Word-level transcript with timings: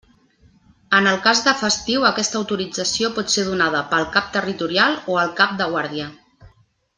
En 0.99 1.09
el 1.09 1.19
cas 1.25 1.41
de 1.47 1.51
festiu 1.59 2.07
aquesta 2.09 2.39
autorització 2.41 3.11
pot 3.19 3.31
ser 3.35 3.45
donada 3.53 3.83
pel 3.95 4.09
cap 4.17 4.33
territorial 4.39 4.99
o 5.15 5.21
el 5.27 5.31
cap 5.43 5.55
de 5.61 5.69
guàrdia. 5.77 6.11